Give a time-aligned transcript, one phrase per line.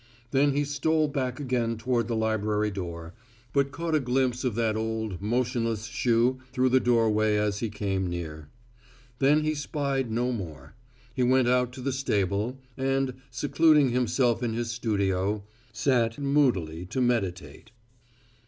[0.31, 3.13] Then he stole back again toward the library door,
[3.53, 8.07] but caught a glimpse of that old, motionless shoe through the doorway as he came
[8.07, 8.49] near.
[9.19, 10.73] Then he spied no more.
[11.13, 16.99] He went out to the stable, and, secluding himself in his studio, sat moodily to
[16.99, 17.69] meditate.